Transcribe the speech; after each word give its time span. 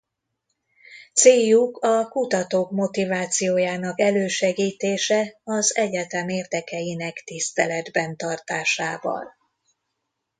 Céljuk 1.13 1.77
a 1.81 2.07
kutatók 2.09 2.71
motivációjának 2.71 3.99
elősegítése 3.99 5.39
az 5.43 5.75
egyetem 5.75 6.27
érdekeinek 6.27 7.21
tiszteletben 7.25 8.17
tartásával. 8.17 9.35